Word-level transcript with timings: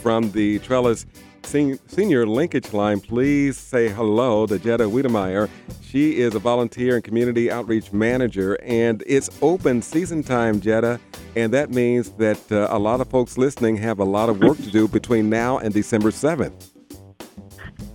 from 0.00 0.30
the 0.32 0.58
Trellis 0.60 1.06
Senior 1.44 2.26
Linkage 2.26 2.72
Line. 2.72 3.00
Please 3.00 3.56
say 3.56 3.88
hello 3.88 4.46
to 4.46 4.58
Jetta 4.58 4.84
Wiedemeier. 4.84 5.48
She 5.82 6.18
is 6.18 6.34
a 6.34 6.38
volunteer 6.38 6.94
and 6.94 7.04
community 7.04 7.50
outreach 7.50 7.92
manager, 7.92 8.58
and 8.62 9.02
it's 9.06 9.30
open 9.42 9.82
season 9.82 10.22
time, 10.22 10.60
Jetta. 10.60 11.00
And 11.36 11.52
that 11.52 11.70
means 11.70 12.10
that 12.12 12.40
uh, 12.52 12.68
a 12.70 12.78
lot 12.78 13.00
of 13.00 13.08
folks 13.08 13.38
listening 13.38 13.76
have 13.76 13.98
a 13.98 14.04
lot 14.04 14.28
of 14.28 14.40
work 14.40 14.58
to 14.58 14.70
do 14.70 14.88
between 14.88 15.28
now 15.28 15.58
and 15.58 15.72
December 15.74 16.10
7th. 16.10 16.79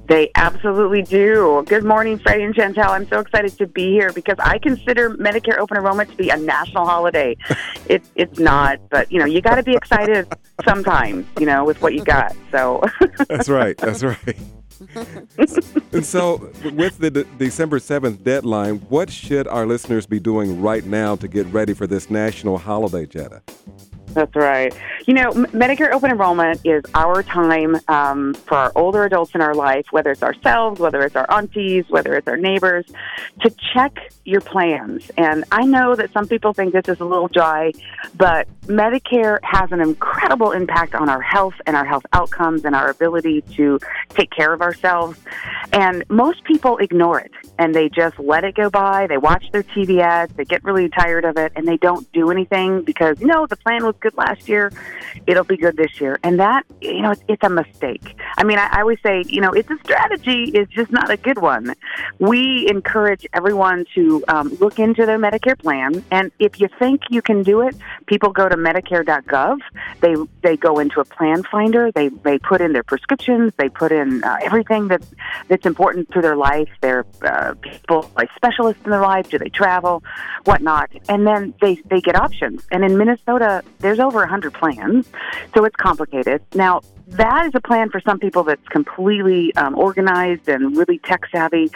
They 0.08 0.30
absolutely 0.36 1.02
do. 1.02 1.64
Good 1.68 1.84
morning, 1.84 2.20
Freddie 2.20 2.44
and 2.44 2.54
Chantel. 2.54 2.90
I'm 2.90 3.08
so 3.08 3.20
excited 3.20 3.58
to 3.58 3.66
be 3.66 3.92
here 3.92 4.14
because 4.14 4.36
I 4.40 4.60
consider 4.60 5.10
Medicare 5.12 5.58
open 5.58 5.78
enrollment 5.78 6.12
to 6.12 6.16
be 6.16 6.30
a 6.30 6.38
national 6.38 6.86
holiday. 6.86 7.36
it, 7.90 8.04
it's 8.16 8.40
not, 8.40 8.80
but 8.90 9.12
you 9.12 9.18
know, 9.18 9.26
you 9.26 9.42
got 9.42 9.56
to 9.56 9.64
be 9.64 9.76
excited 9.76 10.32
sometimes, 10.64 11.26
you 11.40 11.48
know, 11.48 11.66
with 11.66 11.82
what 11.82 11.96
you 11.96 12.04
got. 12.04 12.36
So 12.52 12.84
that's 13.28 13.50
right. 13.50 13.76
That's 13.78 14.04
right. 14.04 14.38
and 15.94 16.06
so, 16.06 16.52
with 16.74 16.98
the 16.98 17.10
de- 17.10 17.24
December 17.38 17.80
7th 17.80 18.24
deadline, 18.24 18.76
what 18.90 19.10
should 19.10 19.48
our 19.48 19.66
listeners 19.66 20.06
be 20.06 20.20
doing 20.20 20.62
right 20.62 20.86
now 20.86 21.16
to 21.16 21.28
get 21.30 21.48
ready 21.48 21.74
for 21.74 21.88
this 21.88 22.10
national 22.10 22.58
holiday, 22.58 23.06
Jetta? 23.06 23.42
That's 24.16 24.34
right. 24.34 24.74
You 25.08 25.14
know, 25.14 25.32
Medicare 25.32 25.92
open 25.92 26.10
enrollment 26.10 26.62
is 26.64 26.84
our 26.94 27.22
time 27.22 27.76
um, 27.90 28.34
for 28.34 28.56
our 28.56 28.72
older 28.74 29.04
adults 29.04 29.36
in 29.36 29.42
our 29.42 29.54
life, 29.54 29.88
whether 29.92 30.12
it's 30.12 30.24
ourselves, 30.24 30.80
whether 30.80 31.02
it's 31.02 31.18
our 31.18 31.30
aunties, 31.30 31.84
whether 31.90 32.16
it's 32.16 32.26
our 32.26 32.38
neighbors, 32.38 32.86
to 33.42 33.54
check 33.74 33.98
your 34.24 34.40
plans. 34.40 35.12
And 35.18 35.44
I 35.52 35.66
know 35.66 35.96
that 35.96 36.14
some 36.14 36.30
people 36.30 36.54
think 36.54 36.72
this 36.72 36.88
is 36.88 37.02
a 37.02 37.06
little 37.06 37.28
dry, 37.28 37.74
but 38.16 38.48
Medicare 38.68 39.40
has 39.44 39.74
an 39.74 39.82
incredible 39.82 40.52
impact 40.52 40.96
on 40.96 41.10
our 41.10 41.22
health 41.22 41.56
and 41.66 41.76
our 41.76 41.86
health 41.86 42.06
outcomes 42.14 42.64
and 42.64 42.74
our 42.74 42.90
ability 42.90 43.42
to 43.58 43.80
take 44.10 44.32
care 44.32 44.54
of 44.54 44.62
ourselves. 44.62 45.20
And 45.74 46.06
most 46.08 46.46
people 46.46 46.78
ignore 46.78 47.20
it 47.20 47.32
and 47.60 47.76
they 47.76 47.90
just 47.90 48.18
let 48.18 48.46
it 48.46 48.56
go 48.56 48.70
by. 48.70 49.08
They 49.08 49.18
watch 49.18 49.52
their 49.52 49.64
TV 49.64 50.00
ads, 50.02 50.34
they 50.36 50.46
get 50.46 50.64
really 50.64 50.88
tired 50.88 51.26
of 51.26 51.38
it, 51.38 51.52
and 51.56 51.68
they 51.68 51.78
don't 51.78 52.10
do 52.14 52.32
anything 52.32 52.84
because, 52.84 53.20
you 53.20 53.28
know, 53.28 53.46
the 53.46 53.58
plan 53.58 53.86
was 53.86 53.96
good 54.06 54.18
last 54.18 54.48
year, 54.48 54.72
it'll 55.26 55.44
be 55.44 55.58
good 55.58 55.76
this 55.78 56.00
year. 56.00 56.20
And 56.24 56.40
that, 56.40 56.64
you 56.82 57.02
know, 57.02 57.12
it's, 57.12 57.24
it's 57.28 57.44
a 57.44 57.50
mistake. 57.50 58.16
I 58.38 58.44
mean, 58.44 58.60
I, 58.60 58.68
I 58.72 58.82
always 58.82 59.00
say, 59.02 59.24
you 59.28 59.42
know, 59.42 59.52
it's 59.52 59.70
a 59.72 59.78
strategy, 59.84 60.52
it's 60.54 60.72
just 60.72 60.92
not 60.92 61.10
a 61.10 61.18
good 61.18 61.40
one. 61.40 61.74
We 62.20 62.68
encourage 62.70 63.26
everyone 63.34 63.86
to 63.96 64.24
um, 64.28 64.50
look 64.60 64.78
into 64.78 65.06
their 65.06 65.18
Medicare 65.18 65.58
plan. 65.58 66.04
And 66.12 66.32
if 66.38 66.60
you 66.60 66.68
think 66.78 67.02
you 67.10 67.22
can 67.22 67.42
do 67.42 67.62
it, 67.62 67.76
people 68.06 68.32
go 68.32 68.48
to 68.48 68.56
Medicare.gov. 68.56 69.58
They, 70.02 70.16
they 70.44 70.56
go 70.56 70.78
into 70.80 71.00
a 71.00 71.06
plan 71.06 71.44
finder, 71.44 71.92
they, 71.92 72.10
they 72.10 72.38
put 72.38 72.62
in 72.62 72.74
their 72.74 72.84
prescriptions, 72.84 73.54
they 73.58 73.70
put 73.70 73.92
in 73.92 74.24
uh, 74.24 74.38
everything 74.44 74.88
that's, 74.88 75.08
that's 75.48 75.66
important 75.66 76.12
to 76.12 76.22
their 76.22 76.36
life, 76.36 76.70
their 76.82 77.06
uh, 77.24 77.56
people, 77.62 78.12
like 78.16 78.30
specialists 78.36 78.84
in 78.86 78.92
their 78.92 79.02
life, 79.02 79.30
do 79.30 79.40
they 79.40 79.50
travel, 79.50 80.04
whatnot. 80.44 80.92
And 81.10 81.26
then 81.26 81.56
they, 81.60 81.76
they 81.90 82.02
get 82.02 82.16
options. 82.16 82.68
And 82.72 82.84
in 82.84 82.98
Minnesota, 82.98 83.64
there's 83.80 83.95
there's 83.96 84.06
over 84.06 84.20
100 84.20 84.54
plans, 84.54 85.08
so 85.56 85.64
it's 85.66 85.76
complicated. 85.76 86.42
Now, 86.54 86.82
that 87.08 87.46
is 87.46 87.52
a 87.56 87.62
plan 87.62 87.90
for 87.90 88.02
some 88.02 88.20
people 88.20 88.44
that's 88.44 88.68
completely 88.68 89.56
um, 89.56 89.78
organized 89.78 90.50
and 90.50 90.76
really 90.76 91.00
tech 91.00 91.22
savvy. 91.32 91.72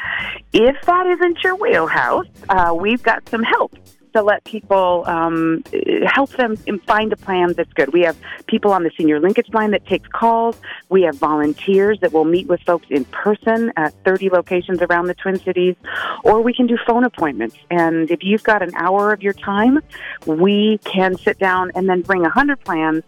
If 0.52 0.76
that 0.86 1.08
isn't 1.08 1.44
your 1.44 1.56
wheelhouse, 1.56 2.28
uh, 2.50 2.76
we've 2.78 3.02
got 3.04 3.28
some 3.30 3.44
help 3.44 3.74
to 4.14 4.22
let 4.22 4.44
people 4.44 5.04
um, 5.08 5.64
help 6.06 6.32
them 6.32 6.56
find 6.86 7.14
a 7.14 7.16
plan 7.16 7.54
that's 7.54 7.72
good. 7.74 7.94
We 7.94 8.02
have 8.02 8.18
people 8.48 8.72
on 8.72 8.84
the 8.84 8.92
senior 8.98 9.20
linkage 9.20 9.50
line 9.54 9.72
that 9.72 9.86
takes 9.86 10.08
calls. 10.10 10.58
We 10.90 11.04
have 11.04 11.16
volunteers 11.16 12.00
that 12.02 12.14
will 12.14 12.26
meet 12.26 12.48
with 12.48 12.62
folks 12.62 12.88
in 12.90 13.06
person 13.06 13.72
at 13.78 13.94
30 14.04 14.30
locations 14.30 14.82
around 14.82 15.08
the 15.08 15.14
Twin 15.16 15.40
Cities, 15.40 15.76
or 16.24 16.42
we 16.42 16.54
can 16.54 16.68
do 16.68 16.78
phone 16.88 17.04
appointments. 17.04 17.56
And 17.70 18.10
if 18.12 18.24
you've 18.24 18.44
got 18.44 18.62
an 18.62 18.74
hour 18.76 19.14
of 19.14 19.22
your 19.22 19.34
time, 19.34 19.80
we 20.26 20.80
can 20.84 21.18
sit 21.18 21.40
down 21.40 21.72
and 21.76 21.88
then 21.90 22.02
bring 22.02 22.22
100 22.22 22.60
plans 22.62 23.04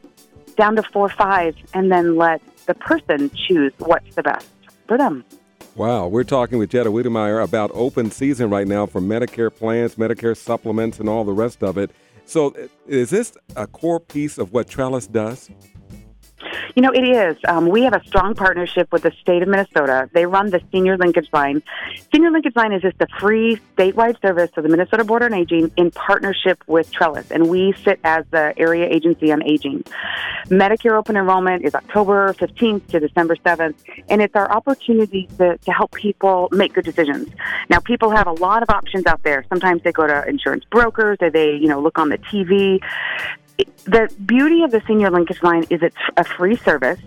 down 0.55 0.75
to 0.75 0.83
four 0.83 1.05
or 1.05 1.09
five, 1.09 1.55
and 1.73 1.91
then 1.91 2.17
let 2.17 2.41
the 2.65 2.73
person 2.73 3.31
choose 3.31 3.73
what's 3.79 4.15
the 4.15 4.23
best 4.23 4.47
for 4.87 4.97
them. 4.97 5.23
Wow, 5.75 6.07
we're 6.07 6.25
talking 6.25 6.57
with 6.57 6.69
Jetta 6.69 6.91
Wiedemeier 6.91 7.41
about 7.41 7.71
open 7.73 8.11
season 8.11 8.49
right 8.49 8.67
now 8.67 8.85
for 8.85 8.99
Medicare 8.99 9.53
plans, 9.55 9.95
Medicare 9.95 10.35
supplements, 10.35 10.99
and 10.99 11.07
all 11.07 11.23
the 11.23 11.31
rest 11.31 11.63
of 11.63 11.77
it. 11.77 11.91
So, 12.25 12.47
uh, 12.47 12.67
is 12.87 13.09
this 13.09 13.31
a 13.55 13.67
core 13.67 14.01
piece 14.01 14.37
of 14.37 14.51
what 14.51 14.67
Trellis 14.67 15.07
does? 15.07 15.49
You 16.75 16.81
know, 16.81 16.91
it 16.91 17.03
is. 17.03 17.37
Um, 17.47 17.67
we 17.67 17.83
have 17.83 17.93
a 17.93 18.03
strong 18.05 18.35
partnership 18.35 18.91
with 18.91 19.03
the 19.03 19.11
state 19.21 19.41
of 19.41 19.47
Minnesota. 19.47 20.09
They 20.13 20.25
run 20.25 20.49
the 20.49 20.61
Senior 20.71 20.97
Linkage 20.97 21.29
Line. 21.33 21.61
Senior 22.13 22.31
Linkage 22.31 22.55
Line 22.55 22.73
is 22.73 22.81
just 22.81 22.97
a 23.01 23.07
free 23.19 23.59
statewide 23.75 24.21
service 24.21 24.49
to 24.55 24.61
the 24.61 24.69
Minnesota 24.69 25.03
Board 25.03 25.23
on 25.23 25.33
Aging 25.33 25.71
in 25.77 25.91
partnership 25.91 26.63
with 26.67 26.91
Trellis, 26.91 27.31
and 27.31 27.49
we 27.49 27.73
sit 27.83 27.99
as 28.03 28.25
the 28.31 28.53
area 28.57 28.87
agency 28.87 29.31
on 29.31 29.43
aging. 29.43 29.83
Medicare 30.47 30.97
open 30.97 31.15
enrollment 31.17 31.63
is 31.63 31.75
October 31.75 32.33
15th 32.33 32.87
to 32.87 32.99
December 32.99 33.35
7th, 33.37 33.75
and 34.09 34.21
it's 34.21 34.35
our 34.35 34.51
opportunity 34.51 35.27
to, 35.37 35.57
to 35.57 35.71
help 35.71 35.91
people 35.93 36.49
make 36.51 36.73
good 36.73 36.85
decisions. 36.85 37.29
Now, 37.69 37.79
people 37.79 38.09
have 38.11 38.27
a 38.27 38.33
lot 38.33 38.63
of 38.63 38.69
options 38.69 39.05
out 39.05 39.23
there. 39.23 39.45
Sometimes 39.49 39.83
they 39.83 39.91
go 39.91 40.07
to 40.07 40.27
insurance 40.27 40.65
brokers, 40.65 41.17
or 41.21 41.29
they, 41.29 41.51
you 41.53 41.67
know, 41.67 41.79
look 41.79 41.97
on 41.97 42.09
the 42.09 42.17
TV 42.17 42.79
the 43.85 44.13
beauty 44.25 44.63
of 44.63 44.71
the 44.71 44.81
senior 44.87 45.09
linkage 45.09 45.41
line 45.43 45.65
is 45.69 45.81
it's 45.81 45.95
a 46.17 46.23
free 46.23 46.55
service. 46.55 46.99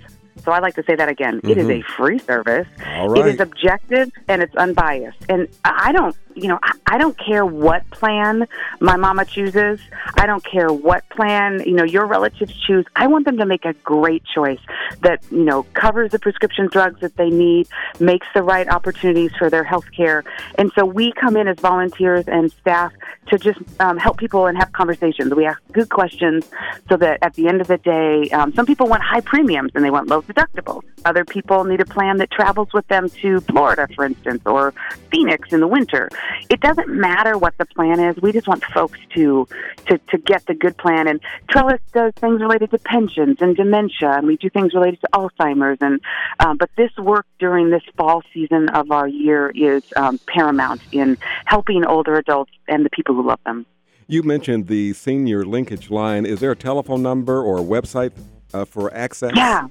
So 0.44 0.52
I 0.52 0.58
like 0.58 0.74
to 0.74 0.82
say 0.82 0.94
that 0.94 1.08
again. 1.08 1.38
Mm-hmm. 1.38 1.50
It 1.50 1.58
is 1.58 1.68
a 1.68 1.72
mm-hmm. 1.72 1.92
free 1.92 2.18
service. 2.18 2.68
It 2.78 3.26
is 3.26 3.40
objective 3.40 4.10
and 4.28 4.42
it's 4.42 4.54
unbiased. 4.56 5.24
And 5.28 5.48
I 5.64 5.92
don't 5.92 6.16
you 6.34 6.48
know, 6.48 6.58
I, 6.62 6.72
I 6.86 6.98
don't 6.98 7.16
care 7.18 7.44
what 7.44 7.88
plan 7.90 8.46
my 8.80 8.96
mama 8.96 9.24
chooses. 9.24 9.80
I 10.16 10.26
don't 10.26 10.44
care 10.44 10.72
what 10.72 11.08
plan, 11.08 11.62
you 11.64 11.72
know, 11.72 11.84
your 11.84 12.06
relatives 12.06 12.54
choose. 12.66 12.84
I 12.96 13.06
want 13.06 13.24
them 13.24 13.38
to 13.38 13.46
make 13.46 13.64
a 13.64 13.72
great 13.72 14.22
choice 14.24 14.60
that, 15.02 15.22
you 15.30 15.44
know, 15.44 15.64
covers 15.74 16.10
the 16.10 16.18
prescription 16.18 16.68
drugs 16.68 17.00
that 17.00 17.16
they 17.16 17.30
need, 17.30 17.68
makes 18.00 18.26
the 18.34 18.42
right 18.42 18.68
opportunities 18.68 19.32
for 19.38 19.50
their 19.50 19.64
health 19.64 19.90
care. 19.96 20.24
And 20.58 20.72
so 20.74 20.84
we 20.84 21.12
come 21.12 21.36
in 21.36 21.48
as 21.48 21.58
volunteers 21.58 22.26
and 22.28 22.50
staff 22.52 22.92
to 23.28 23.38
just 23.38 23.60
um, 23.80 23.96
help 23.96 24.18
people 24.18 24.46
and 24.46 24.58
have 24.58 24.72
conversations. 24.72 25.32
We 25.34 25.46
ask 25.46 25.60
good 25.72 25.88
questions 25.88 26.48
so 26.88 26.96
that 26.98 27.18
at 27.22 27.34
the 27.34 27.48
end 27.48 27.60
of 27.60 27.66
the 27.68 27.78
day, 27.78 28.28
um, 28.30 28.52
some 28.54 28.66
people 28.66 28.86
want 28.86 29.02
high 29.02 29.20
premiums 29.20 29.72
and 29.74 29.84
they 29.84 29.90
want 29.90 30.08
low 30.08 30.22
deductibles. 30.22 30.82
Other 31.04 31.24
people 31.24 31.64
need 31.64 31.80
a 31.80 31.86
plan 31.86 32.18
that 32.18 32.30
travels 32.30 32.68
with 32.74 32.86
them 32.88 33.08
to 33.08 33.40
Florida, 33.40 33.88
for 33.94 34.04
instance, 34.04 34.42
or 34.46 34.74
Phoenix 35.10 35.52
in 35.52 35.60
the 35.60 35.68
winter 35.68 36.10
it 36.48 36.60
doesn't 36.60 36.88
matter 36.88 37.36
what 37.38 37.56
the 37.58 37.66
plan 37.66 38.00
is. 38.00 38.16
We 38.20 38.32
just 38.32 38.46
want 38.48 38.64
folks 38.64 38.98
to 39.14 39.46
to 39.86 39.98
to 39.98 40.18
get 40.18 40.46
the 40.46 40.54
good 40.54 40.76
plan. 40.76 41.08
And 41.08 41.20
Trellis 41.50 41.80
does 41.92 42.12
things 42.16 42.40
related 42.40 42.70
to 42.72 42.78
pensions 42.78 43.38
and 43.40 43.56
dementia, 43.56 44.12
and 44.12 44.26
we 44.26 44.36
do 44.36 44.50
things 44.50 44.74
related 44.74 45.00
to 45.00 45.08
Alzheimer's. 45.12 45.78
And 45.80 46.00
um, 46.40 46.56
but 46.56 46.70
this 46.76 46.90
work 46.96 47.26
during 47.38 47.70
this 47.70 47.82
fall 47.96 48.22
season 48.32 48.68
of 48.70 48.90
our 48.90 49.08
year 49.08 49.50
is 49.54 49.82
um, 49.96 50.18
paramount 50.26 50.80
in 50.92 51.18
helping 51.44 51.84
older 51.84 52.14
adults 52.16 52.52
and 52.68 52.84
the 52.84 52.90
people 52.90 53.14
who 53.14 53.26
love 53.26 53.40
them. 53.44 53.66
You 54.06 54.22
mentioned 54.22 54.66
the 54.66 54.92
senior 54.92 55.44
linkage 55.44 55.90
line. 55.90 56.26
Is 56.26 56.40
there 56.40 56.50
a 56.50 56.56
telephone 56.56 57.02
number 57.02 57.42
or 57.42 57.58
a 57.58 57.62
website 57.62 58.12
uh, 58.52 58.64
for 58.66 58.92
access? 58.94 59.32
Yeah, 59.34 59.66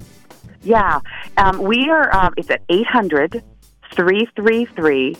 yeah. 0.63 1.01
Um, 1.37 1.59
we 1.59 1.89
are. 1.89 2.13
Um, 2.15 2.33
it's 2.35 2.49
at 2.49 2.61
eight 2.69 2.87
hundred 2.87 3.43
three 3.91 4.27
three 4.35 4.65
three 4.65 5.15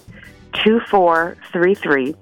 2433. 0.53 2.15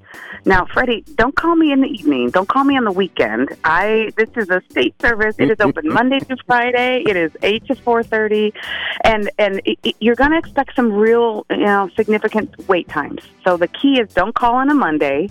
Now, 0.45 0.65
Freddie, 0.65 1.03
don't 1.15 1.35
call 1.35 1.55
me 1.55 1.71
in 1.71 1.81
the 1.81 1.87
evening. 1.87 2.31
Don't 2.31 2.47
call 2.47 2.63
me 2.63 2.75
on 2.75 2.83
the 2.83 2.91
weekend. 2.91 3.49
I 3.63 4.11
this 4.17 4.29
is 4.35 4.49
a 4.49 4.61
state 4.69 4.99
service. 4.99 5.35
It 5.37 5.51
is 5.51 5.57
open 5.59 5.87
Monday 5.87 6.19
to 6.19 6.37
Friday. 6.47 7.03
It 7.07 7.15
is 7.15 7.31
8 7.43 7.65
to 7.67 7.75
4:30 7.75 8.53
and 9.03 9.29
and 9.37 9.61
it, 9.65 9.77
it, 9.83 9.95
you're 9.99 10.15
going 10.15 10.31
to 10.31 10.37
expect 10.37 10.75
some 10.75 10.91
real, 10.91 11.45
you 11.49 11.57
know, 11.57 11.89
significant 11.95 12.67
wait 12.67 12.87
times. 12.87 13.21
So 13.43 13.57
the 13.57 13.67
key 13.67 13.99
is 13.99 14.13
don't 14.13 14.33
call 14.33 14.55
on 14.55 14.69
a 14.69 14.73
Monday. 14.73 15.29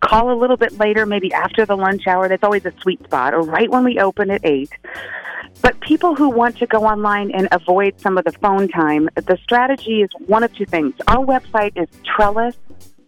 Call 0.00 0.30
a 0.30 0.36
little 0.38 0.56
bit 0.56 0.78
later, 0.78 1.06
maybe 1.06 1.32
after 1.32 1.64
the 1.64 1.76
lunch 1.76 2.06
hour. 2.06 2.28
That's 2.28 2.44
always 2.44 2.66
a 2.66 2.72
sweet 2.82 3.02
spot 3.04 3.32
or 3.32 3.42
right 3.42 3.70
when 3.70 3.84
we 3.84 3.98
open 3.98 4.30
at 4.30 4.44
8. 4.44 4.70
But 5.62 5.80
people 5.80 6.14
who 6.14 6.30
want 6.30 6.58
to 6.58 6.66
go 6.66 6.84
online 6.84 7.30
and 7.32 7.48
avoid 7.52 8.00
some 8.00 8.16
of 8.16 8.24
the 8.24 8.32
phone 8.32 8.68
time, 8.68 9.08
the 9.14 9.38
strategy 9.42 10.02
is 10.02 10.10
one 10.26 10.42
of 10.42 10.54
two 10.54 10.64
things. 10.64 10.94
Our 11.08 11.24
website 11.24 11.72
is 11.76 11.88
Trellis 12.04 12.56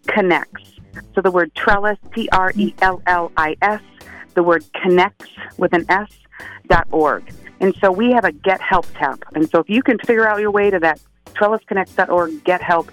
Connects. 0.07 0.82
So 1.15 1.21
the 1.21 1.31
word 1.31 1.55
Trellis, 1.55 1.99
T 2.15 2.29
R 2.33 2.53
E 2.57 2.75
L 2.83 3.03
L 3.07 3.33
I 3.37 3.57
S, 3.63 3.81
the 4.35 4.43
word 4.43 4.65
connects 4.75 5.31
with 5.59 5.73
an 5.73 5.85
S 5.89 6.09
dot 6.69 6.87
org. 6.91 7.31
And 7.61 7.75
so 7.81 7.93
we 7.93 8.11
have 8.13 8.25
a 8.25 8.33
Get 8.33 8.61
Help 8.61 8.87
tab. 8.95 9.25
And 9.35 9.49
so 9.51 9.61
if 9.61 9.69
you 9.69 9.83
can 9.83 9.99
figure 9.99 10.29
out 10.29 10.41
your 10.41 10.51
way 10.51 10.71
to 10.71 10.79
that 10.81 11.01
trellisconnects.org, 11.35 12.45
get 12.45 12.61
help. 12.61 12.91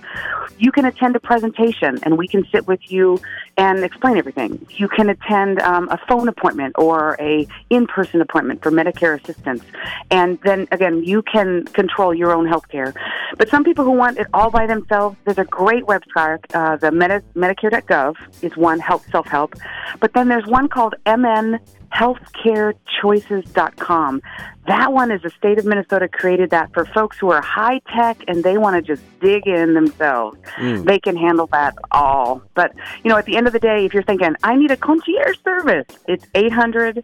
You 0.57 0.71
can 0.71 0.85
attend 0.85 1.15
a 1.15 1.19
presentation 1.19 1.99
and 2.03 2.17
we 2.17 2.27
can 2.27 2.45
sit 2.51 2.67
with 2.67 2.91
you 2.91 3.19
and 3.57 3.83
explain 3.83 4.17
everything. 4.17 4.65
You 4.71 4.87
can 4.87 5.09
attend 5.09 5.59
um, 5.61 5.89
a 5.89 5.97
phone 6.07 6.27
appointment 6.27 6.75
or 6.77 7.17
a 7.19 7.47
in-person 7.69 8.21
appointment 8.21 8.63
for 8.63 8.71
Medicare 8.71 9.21
assistance. 9.21 9.63
And 10.09 10.39
then 10.41 10.67
again, 10.71 11.03
you 11.03 11.21
can 11.21 11.65
control 11.65 12.13
your 12.13 12.33
own 12.33 12.47
health 12.47 12.67
care. 12.69 12.93
But 13.37 13.49
some 13.49 13.63
people 13.63 13.85
who 13.85 13.91
want 13.91 14.17
it 14.17 14.27
all 14.33 14.49
by 14.49 14.65
themselves, 14.65 15.17
there's 15.25 15.37
a 15.37 15.45
great 15.45 15.83
website. 15.83 16.39
Uh, 16.53 16.77
the 16.77 16.91
Medi- 16.91 17.25
Medicare.gov 17.35 18.15
is 18.41 18.55
one 18.55 18.79
help 18.79 19.03
self-help. 19.11 19.55
But 19.99 20.13
then 20.13 20.27
there's 20.27 20.45
one 20.45 20.69
called 20.69 20.95
MN 21.05 21.59
healthcarechoices.com. 21.93 24.21
That 24.67 24.93
one 24.93 25.11
is 25.11 25.21
the 25.21 25.31
state 25.31 25.57
of 25.57 25.65
Minnesota 25.65 26.07
created 26.07 26.51
that 26.51 26.73
for 26.73 26.85
folks 26.85 27.17
who 27.17 27.31
are 27.31 27.41
high 27.41 27.81
tech 27.93 28.23
and 28.27 28.43
they 28.43 28.57
want 28.57 28.75
to 28.75 28.95
just 28.95 29.01
dig 29.19 29.47
in 29.47 29.73
themselves. 29.73 30.37
Mm. 30.57 30.85
They 30.85 30.99
can 30.99 31.17
handle 31.17 31.47
that 31.47 31.75
all. 31.91 32.43
But, 32.53 32.73
you 33.03 33.09
know, 33.09 33.17
at 33.17 33.25
the 33.25 33.35
end 33.35 33.47
of 33.47 33.53
the 33.53 33.59
day, 33.59 33.85
if 33.85 33.93
you're 33.93 34.03
thinking, 34.03 34.35
I 34.43 34.55
need 34.55 34.71
a 34.71 34.77
concierge 34.77 35.37
service, 35.43 35.87
it's 36.07 36.25
800 36.35 37.03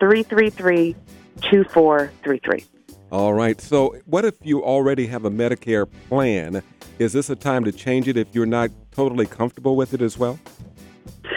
333 0.00 0.96
2433. 1.42 2.64
All 3.12 3.34
right. 3.34 3.60
So, 3.60 3.94
what 4.06 4.24
if 4.24 4.34
you 4.42 4.64
already 4.64 5.06
have 5.08 5.26
a 5.26 5.30
Medicare 5.30 5.86
plan? 6.08 6.62
Is 6.98 7.12
this 7.12 7.28
a 7.28 7.36
time 7.36 7.62
to 7.64 7.72
change 7.72 8.08
it 8.08 8.16
if 8.16 8.28
you're 8.32 8.46
not 8.46 8.70
totally 8.90 9.26
comfortable 9.26 9.76
with 9.76 9.92
it 9.92 10.00
as 10.00 10.16
well? 10.16 10.40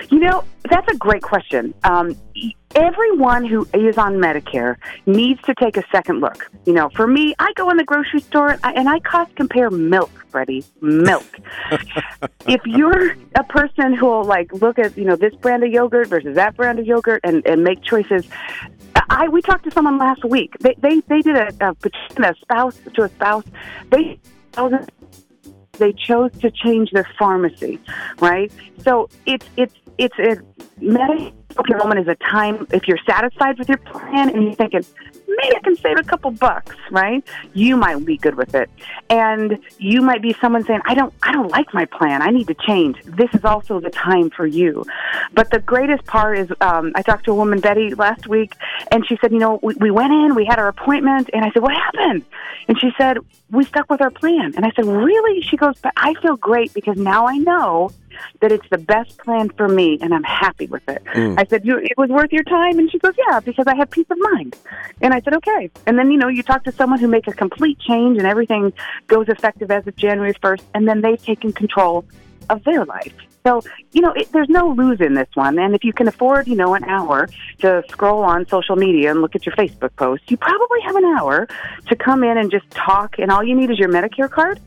You 0.09 0.19
know, 0.19 0.45
that's 0.69 0.89
a 0.91 0.95
great 0.95 1.21
question. 1.21 1.73
Um, 1.83 2.15
everyone 2.75 3.45
who 3.45 3.67
is 3.73 3.97
on 3.97 4.15
Medicare 4.15 4.75
needs 5.05 5.41
to 5.43 5.55
take 5.55 5.77
a 5.77 5.83
second 5.91 6.19
look. 6.19 6.49
You 6.65 6.73
know, 6.73 6.89
for 6.89 7.07
me, 7.07 7.33
I 7.39 7.51
go 7.55 7.69
in 7.69 7.77
the 7.77 7.83
grocery 7.83 8.19
store 8.19 8.51
and 8.51 8.59
I 8.63 8.73
and 8.73 8.89
I 8.89 8.99
cost 8.99 9.35
compare 9.35 9.69
milk, 9.71 10.11
Freddie, 10.29 10.63
milk. 10.81 11.25
if 12.47 12.61
you're 12.65 13.15
a 13.35 13.43
person 13.43 13.93
who 13.93 14.05
will 14.05 14.25
like 14.25 14.51
look 14.53 14.77
at 14.77 14.97
you 14.97 15.05
know 15.05 15.15
this 15.15 15.33
brand 15.35 15.63
of 15.63 15.71
yogurt 15.71 16.07
versus 16.07 16.35
that 16.35 16.55
brand 16.55 16.79
of 16.79 16.85
yogurt 16.85 17.21
and, 17.23 17.45
and 17.47 17.63
make 17.63 17.81
choices, 17.81 18.27
I 19.09 19.29
we 19.29 19.41
talked 19.41 19.63
to 19.63 19.71
someone 19.71 19.97
last 19.97 20.23
week. 20.25 20.55
They 20.59 20.75
they 20.79 20.99
they 21.01 21.21
did 21.21 21.35
a, 21.35 21.69
a 21.69 21.73
petition 21.73 22.23
a 22.23 22.35
spouse 22.35 22.79
to 22.93 23.03
a 23.03 23.09
spouse. 23.09 23.45
They 23.89 24.19
they 25.77 25.93
chose 25.93 26.31
to 26.39 26.51
change 26.51 26.91
their 26.91 27.07
pharmacy, 27.17 27.79
right? 28.19 28.51
So 28.79 29.09
it's 29.25 29.47
it's 29.57 29.75
it's 29.97 30.17
a 30.19 30.37
medical 31.55 31.73
enrollment 31.73 32.01
is 32.01 32.07
a 32.07 32.15
time 32.15 32.67
if 32.71 32.87
you're 32.87 32.99
satisfied 33.07 33.57
with 33.57 33.69
your 33.69 33.77
plan 33.77 34.29
and 34.29 34.43
you're 34.43 34.55
thinking 34.55 34.83
maybe 35.27 35.55
I 35.55 35.59
can 35.59 35.75
save 35.75 35.97
a 35.97 36.03
couple 36.03 36.31
bucks, 36.31 36.75
right? 36.91 37.23
You 37.53 37.75
might 37.77 38.03
be 38.05 38.17
good 38.17 38.35
with 38.35 38.55
it, 38.55 38.69
and 39.09 39.59
you 39.77 40.01
might 40.01 40.21
be 40.21 40.33
someone 40.39 40.63
saying 40.63 40.81
I 40.85 40.93
don't 40.93 41.13
I 41.23 41.31
don't 41.31 41.49
like 41.49 41.73
my 41.73 41.85
plan. 41.85 42.21
I 42.21 42.29
need 42.29 42.47
to 42.47 42.53
change. 42.53 43.01
This 43.03 43.29
is 43.33 43.43
also 43.43 43.79
the 43.79 43.89
time 43.89 44.29
for 44.29 44.45
you. 44.45 44.85
But 45.33 45.51
the 45.51 45.59
greatest 45.59 46.05
part 46.05 46.37
is 46.37 46.49
um, 46.61 46.91
I 46.95 47.01
talked 47.01 47.25
to 47.25 47.31
a 47.31 47.35
woman 47.35 47.59
Betty 47.59 47.93
last 47.95 48.27
week, 48.27 48.55
and 48.91 49.05
she 49.07 49.17
said, 49.19 49.31
you 49.31 49.39
know, 49.39 49.59
we, 49.61 49.73
we 49.75 49.91
went 49.91 50.13
in, 50.13 50.35
we 50.35 50.45
had 50.45 50.59
our 50.59 50.67
appointment, 50.67 51.29
and 51.33 51.43
I 51.43 51.51
said, 51.51 51.61
what 51.61 51.73
happened? 51.73 52.25
And 52.67 52.79
she 52.79 52.91
said, 52.97 53.17
we 53.51 53.63
stuck 53.65 53.89
with 53.89 54.01
our 54.01 54.11
plan. 54.11 54.53
And 54.55 54.65
I 54.65 54.71
said, 54.75 54.85
really? 54.85 55.41
She 55.41 55.57
goes, 55.57 55.75
but 55.81 55.93
I 55.97 56.13
feel 56.15 56.35
great 56.35 56.73
because 56.73 56.97
now 56.97 57.27
I 57.27 57.37
know 57.37 57.91
that 58.41 58.51
it's 58.51 58.67
the 58.69 58.77
best 58.77 59.17
plan 59.19 59.49
for 59.49 59.67
me 59.67 59.97
and 60.01 60.13
I'm 60.13 60.23
happy 60.23 60.67
with 60.67 60.87
it. 60.87 61.03
Mm. 61.05 61.39
I 61.39 61.45
said, 61.45 61.65
you, 61.65 61.77
it 61.77 61.97
was 61.97 62.09
worth 62.09 62.31
your 62.31 62.43
time? 62.43 62.79
And 62.79 62.91
she 62.91 62.99
goes, 62.99 63.13
yeah, 63.27 63.39
because 63.39 63.67
I 63.67 63.75
have 63.75 63.89
peace 63.89 64.07
of 64.09 64.17
mind. 64.33 64.55
And 65.01 65.13
I 65.13 65.21
said, 65.21 65.33
okay. 65.35 65.69
And 65.85 65.97
then, 65.97 66.11
you 66.11 66.17
know, 66.17 66.27
you 66.27 66.43
talk 66.43 66.63
to 66.65 66.71
someone 66.71 66.99
who 66.99 67.07
makes 67.07 67.27
a 67.27 67.33
complete 67.33 67.79
change 67.79 68.17
and 68.17 68.27
everything 68.27 68.73
goes 69.07 69.27
effective 69.29 69.71
as 69.71 69.85
of 69.87 69.95
January 69.95 70.33
1st, 70.33 70.61
and 70.73 70.87
then 70.87 71.01
they've 71.01 71.21
taken 71.21 71.51
control 71.51 72.05
of 72.49 72.63
their 72.63 72.85
life. 72.85 73.13
So, 73.45 73.61
you 73.91 74.01
know, 74.01 74.11
it, 74.13 74.31
there's 74.31 74.49
no 74.49 74.69
lose 74.69 74.99
in 75.01 75.13
this 75.13 75.27
one. 75.35 75.59
And 75.59 75.75
if 75.75 75.83
you 75.83 75.93
can 75.93 76.07
afford, 76.07 76.47
you 76.47 76.55
know, 76.55 76.73
an 76.73 76.83
hour 76.85 77.29
to 77.59 77.83
scroll 77.89 78.23
on 78.23 78.47
social 78.47 78.75
media 78.75 79.11
and 79.11 79.21
look 79.21 79.35
at 79.35 79.45
your 79.45 79.55
Facebook 79.55 79.95
post, 79.97 80.31
you 80.31 80.37
probably 80.37 80.81
have 80.81 80.95
an 80.95 81.05
hour 81.05 81.47
to 81.87 81.95
come 81.95 82.23
in 82.23 82.39
and 82.39 82.49
just 82.49 82.69
talk. 82.71 83.19
And 83.19 83.31
all 83.31 83.43
you 83.43 83.53
need 83.53 83.69
is 83.69 83.77
your 83.77 83.89
Medicare 83.89 84.29
card 84.29 84.59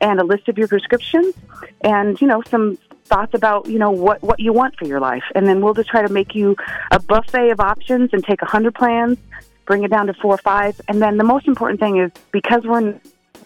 and 0.00 0.18
a 0.18 0.24
list 0.24 0.48
of 0.48 0.56
your 0.56 0.66
prescriptions 0.66 1.34
and, 1.82 2.18
you 2.22 2.26
know, 2.26 2.42
some 2.48 2.78
thoughts 3.12 3.34
about 3.34 3.66
you 3.66 3.78
know 3.78 3.90
what 3.90 4.22
what 4.22 4.40
you 4.40 4.52
want 4.52 4.74
for 4.76 4.86
your 4.86 5.00
life, 5.00 5.24
and 5.34 5.46
then 5.46 5.60
we'll 5.60 5.74
just 5.74 5.90
try 5.90 6.02
to 6.06 6.12
make 6.12 6.34
you 6.34 6.56
a 6.90 6.98
buffet 6.98 7.50
of 7.50 7.60
options 7.60 8.10
and 8.12 8.24
take 8.24 8.40
a 8.40 8.46
hundred 8.46 8.74
plans, 8.74 9.18
bring 9.66 9.84
it 9.84 9.90
down 9.90 10.06
to 10.06 10.14
four 10.14 10.34
or 10.34 10.38
five, 10.38 10.80
and 10.88 11.02
then 11.02 11.18
the 11.18 11.24
most 11.24 11.46
important 11.46 11.78
thing 11.78 11.98
is 11.98 12.10
because 12.30 12.62
we're 12.64 12.98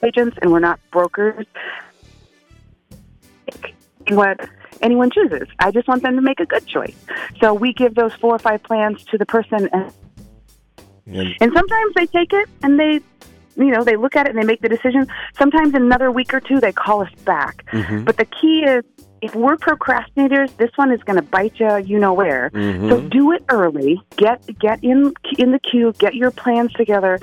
agents 0.02 0.36
and 0.40 0.52
we're 0.52 0.60
not 0.60 0.78
brokers, 0.92 1.46
what 4.08 4.48
anyone 4.82 5.10
chooses. 5.10 5.48
I 5.58 5.72
just 5.72 5.88
want 5.88 6.02
them 6.02 6.14
to 6.14 6.22
make 6.22 6.38
a 6.38 6.46
good 6.46 6.66
choice. 6.66 6.96
So 7.40 7.52
we 7.52 7.72
give 7.72 7.94
those 7.94 8.12
four 8.14 8.34
or 8.36 8.38
five 8.38 8.62
plans 8.62 9.02
to 9.06 9.18
the 9.18 9.26
person, 9.26 9.68
and, 9.72 9.92
and, 11.06 11.34
and 11.40 11.52
sometimes 11.52 11.94
they 11.94 12.06
take 12.06 12.32
it 12.32 12.48
and 12.62 12.78
they 12.78 13.00
you 13.56 13.70
know, 13.70 13.84
they 13.84 13.96
look 13.96 14.16
at 14.16 14.26
it 14.26 14.30
and 14.30 14.38
they 14.38 14.46
make 14.46 14.60
the 14.60 14.68
decision. 14.68 15.06
Sometimes 15.38 15.74
in 15.74 15.82
another 15.82 16.12
week 16.12 16.34
or 16.34 16.40
two, 16.40 16.60
they 16.60 16.72
call 16.72 17.00
us 17.02 17.10
back. 17.24 17.64
Mm-hmm. 17.72 18.04
But 18.04 18.18
the 18.18 18.26
key 18.26 18.64
is 18.64 18.84
if 19.26 19.34
we're 19.34 19.56
procrastinators, 19.56 20.56
this 20.56 20.70
one 20.76 20.92
is 20.92 21.02
going 21.02 21.16
to 21.16 21.22
bite 21.22 21.58
you, 21.58 21.76
you 21.78 21.98
know 21.98 22.12
where. 22.12 22.50
Mm-hmm. 22.50 22.88
So 22.88 23.00
do 23.00 23.32
it 23.32 23.44
early. 23.48 24.00
Get 24.16 24.46
get 24.58 24.82
in 24.84 25.12
in 25.36 25.50
the 25.50 25.58
queue. 25.58 25.92
Get 25.98 26.14
your 26.14 26.30
plans 26.30 26.72
together. 26.74 27.18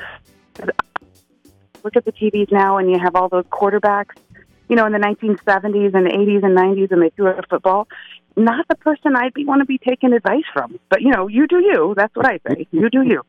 Look 1.84 1.96
at 1.96 2.06
the 2.06 2.12
TVs 2.12 2.52
now, 2.52 2.78
and 2.78 2.90
you 2.90 3.00
have 3.00 3.16
all 3.16 3.30
those 3.30 3.46
quarterbacks. 3.46 4.16
You 4.68 4.76
know, 4.76 4.86
in 4.86 4.92
the 4.92 5.00
1970s 5.00 5.94
and 5.94 6.08
80s 6.08 6.44
and 6.44 6.58
90s, 6.58 6.92
and 6.92 7.02
they 7.02 7.10
threw 7.10 7.28
a 7.28 7.42
football. 7.50 7.88
Not 8.36 8.68
the 8.68 8.76
person 8.76 9.16
I'd 9.16 9.34
be 9.34 9.46
want 9.46 9.62
to 9.62 9.66
be 9.66 9.78
taking 9.78 10.12
advice 10.14 10.44
from. 10.54 10.80
But 10.90 11.02
you 11.02 11.12
know, 11.12 11.28
you 11.28 11.48
do 11.48 11.60
you. 11.60 11.94
That's 11.96 12.16
what 12.16 12.26
I 12.26 12.40
say. 12.48 12.68
You 12.72 12.90
do 12.90 13.04
you. 13.04 13.22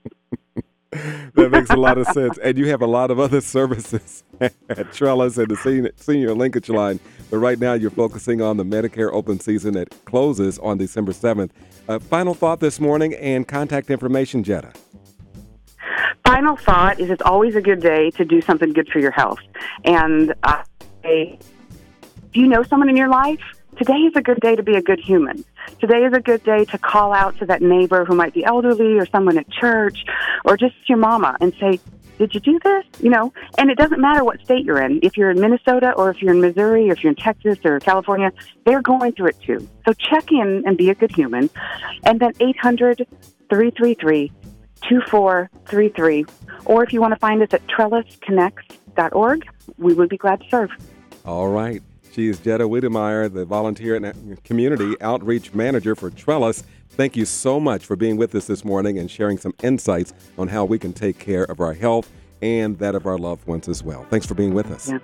that 1.34 1.50
makes 1.50 1.70
a 1.70 1.76
lot 1.76 1.98
of 1.98 2.06
sense. 2.08 2.38
And 2.38 2.58
you 2.58 2.66
have 2.68 2.82
a 2.82 2.86
lot 2.86 3.12
of 3.12 3.20
other 3.20 3.40
services 3.40 4.23
at 4.23 4.23
Trellis 4.92 5.38
and 5.38 5.48
the 5.48 5.92
senior, 5.96 6.34
linkage 6.34 6.68
line. 6.68 7.00
But 7.30 7.38
right 7.38 7.58
now, 7.58 7.74
you're 7.74 7.90
focusing 7.90 8.42
on 8.42 8.56
the 8.56 8.64
Medicare 8.64 9.12
open 9.12 9.40
season 9.40 9.74
that 9.74 9.88
closes 10.04 10.58
on 10.58 10.78
December 10.78 11.12
7th. 11.12 11.50
Uh, 11.88 11.98
final 11.98 12.34
thought 12.34 12.60
this 12.60 12.80
morning 12.80 13.14
and 13.14 13.46
contact 13.46 13.90
information, 13.90 14.42
Jetta. 14.42 14.72
Final 16.24 16.56
thought 16.56 16.98
is 16.98 17.10
it's 17.10 17.22
always 17.22 17.54
a 17.54 17.60
good 17.60 17.80
day 17.80 18.10
to 18.12 18.24
do 18.24 18.40
something 18.40 18.72
good 18.72 18.88
for 18.88 18.98
your 18.98 19.10
health. 19.10 19.40
And 19.84 20.34
uh, 20.42 20.62
if 21.02 21.38
you 22.32 22.48
know 22.48 22.62
someone 22.62 22.88
in 22.88 22.96
your 22.96 23.08
life, 23.08 23.40
today 23.76 23.98
is 23.98 24.14
a 24.16 24.22
good 24.22 24.40
day 24.40 24.56
to 24.56 24.62
be 24.62 24.74
a 24.74 24.82
good 24.82 25.00
human. 25.00 25.44
Today 25.80 26.04
is 26.04 26.12
a 26.12 26.20
good 26.20 26.42
day 26.44 26.64
to 26.66 26.78
call 26.78 27.12
out 27.12 27.38
to 27.38 27.46
that 27.46 27.62
neighbor 27.62 28.04
who 28.04 28.14
might 28.14 28.32
be 28.32 28.44
elderly 28.44 28.98
or 28.98 29.06
someone 29.06 29.36
at 29.38 29.50
church 29.50 30.04
or 30.44 30.56
just 30.56 30.74
your 30.88 30.98
mama 30.98 31.36
and 31.40 31.52
say, 31.60 31.78
did 32.18 32.34
you 32.34 32.40
do 32.40 32.58
this? 32.62 32.84
You 33.00 33.10
know, 33.10 33.32
and 33.58 33.70
it 33.70 33.78
doesn't 33.78 34.00
matter 34.00 34.24
what 34.24 34.40
state 34.40 34.64
you're 34.64 34.80
in. 34.80 35.00
If 35.02 35.16
you're 35.16 35.30
in 35.30 35.40
Minnesota 35.40 35.92
or 35.92 36.10
if 36.10 36.22
you're 36.22 36.34
in 36.34 36.40
Missouri 36.40 36.88
or 36.88 36.92
if 36.92 37.02
you're 37.02 37.10
in 37.10 37.16
Texas 37.16 37.58
or 37.64 37.80
California, 37.80 38.32
they're 38.64 38.82
going 38.82 39.12
through 39.12 39.28
it 39.28 39.40
too. 39.40 39.68
So 39.86 39.92
check 39.92 40.30
in 40.30 40.62
and 40.66 40.76
be 40.76 40.90
a 40.90 40.94
good 40.94 41.14
human. 41.14 41.50
And 42.04 42.20
then 42.20 42.32
800 42.40 43.06
333 43.48 44.32
2433. 44.88 46.26
Or 46.66 46.82
if 46.84 46.92
you 46.92 47.00
want 47.00 47.14
to 47.14 47.20
find 47.20 47.42
us 47.42 47.48
at 47.52 47.66
trellisconnects.org, 47.66 49.46
we 49.78 49.94
would 49.94 50.08
be 50.08 50.16
glad 50.16 50.40
to 50.40 50.48
serve. 50.48 50.70
All 51.24 51.48
right. 51.48 51.82
She 52.12 52.28
is 52.28 52.38
Jetta 52.38 52.68
Wiedemeier, 52.68 53.32
the 53.32 53.44
Volunteer 53.44 53.96
and 53.96 54.44
Community 54.44 54.94
Outreach 55.00 55.52
Manager 55.52 55.96
for 55.96 56.10
Trellis. 56.10 56.62
Thank 56.96 57.16
you 57.16 57.24
so 57.24 57.58
much 57.58 57.84
for 57.84 57.96
being 57.96 58.16
with 58.16 58.36
us 58.36 58.46
this 58.46 58.64
morning 58.64 58.98
and 58.98 59.10
sharing 59.10 59.36
some 59.36 59.52
insights 59.64 60.12
on 60.38 60.46
how 60.46 60.64
we 60.64 60.78
can 60.78 60.92
take 60.92 61.18
care 61.18 61.42
of 61.42 61.60
our 61.60 61.72
health 61.72 62.08
and 62.40 62.78
that 62.78 62.94
of 62.94 63.04
our 63.04 63.18
loved 63.18 63.48
ones 63.48 63.68
as 63.68 63.82
well. 63.82 64.06
Thanks 64.10 64.26
for 64.26 64.34
being 64.34 64.54
with 64.54 64.70
us. 64.70 64.88
Yeah. 64.88 64.98